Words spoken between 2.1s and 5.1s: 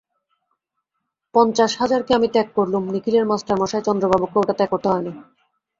আমি ত্যাগ করলুম, নিখিলের মাস্টারমশায় চন্দ্রবাবুকে ওটা ত্যাগ করতে হয়